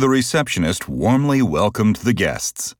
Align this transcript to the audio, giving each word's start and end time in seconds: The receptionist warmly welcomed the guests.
The 0.00 0.08
receptionist 0.08 0.88
warmly 0.88 1.42
welcomed 1.42 1.96
the 1.96 2.14
guests. 2.14 2.74